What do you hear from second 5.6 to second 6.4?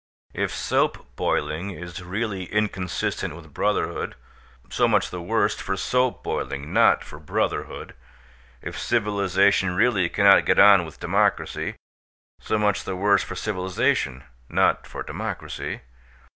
for soap